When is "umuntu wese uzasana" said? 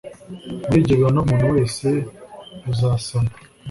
1.21-3.31